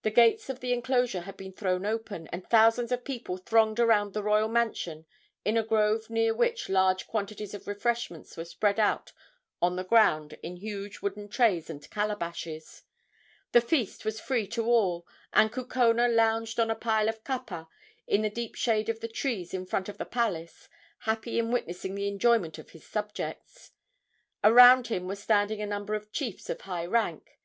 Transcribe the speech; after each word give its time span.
The 0.00 0.10
gates 0.10 0.48
of 0.48 0.60
the 0.60 0.72
enclosure 0.72 1.20
had 1.20 1.36
been 1.36 1.52
thrown 1.52 1.84
open, 1.84 2.26
and 2.28 2.42
thousands 2.48 2.90
of 2.90 3.04
people 3.04 3.36
thronged 3.36 3.78
around 3.78 4.14
the 4.14 4.22
royal 4.22 4.48
mansion 4.48 5.04
in 5.44 5.58
a 5.58 5.62
grove 5.62 6.08
near 6.08 6.32
which 6.34 6.70
large 6.70 7.06
quantities 7.06 7.52
of 7.52 7.66
refreshments 7.68 8.34
were 8.34 8.46
spread 8.46 8.80
on 8.80 9.76
the 9.76 9.84
ground 9.84 10.38
in 10.42 10.56
huge 10.56 11.02
wooden 11.02 11.28
trays 11.28 11.68
and 11.68 11.82
calabashes. 11.90 12.84
The 13.52 13.60
feast 13.60 14.06
was 14.06 14.18
free 14.22 14.46
to 14.46 14.64
all, 14.64 15.06
and 15.34 15.52
Kukona 15.52 16.08
lounged 16.08 16.58
on 16.58 16.70
a 16.70 16.74
pile 16.74 17.10
of 17.10 17.22
kapa 17.22 17.68
in 18.06 18.22
the 18.22 18.30
deep 18.30 18.54
shade 18.54 18.88
of 18.88 19.00
the 19.00 19.06
trees 19.06 19.52
in 19.52 19.66
front 19.66 19.90
of 19.90 19.98
the 19.98 20.06
palace, 20.06 20.70
happy 21.00 21.38
in 21.38 21.52
witnessing 21.52 21.94
the 21.94 22.08
enjoyment 22.08 22.56
of 22.56 22.70
his 22.70 22.86
subjects. 22.86 23.72
Around 24.42 24.86
him 24.86 25.06
were 25.06 25.14
standing 25.14 25.60
a 25.60 25.66
number 25.66 25.92
of 25.94 26.10
chiefs 26.10 26.48
of 26.48 26.62
high 26.62 26.86
rank. 26.86 27.36